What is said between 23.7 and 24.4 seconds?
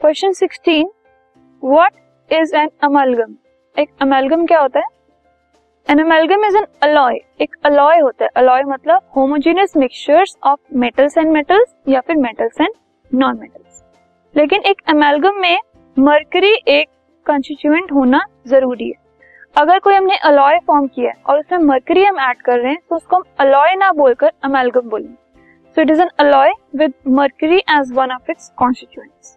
ना बोलकर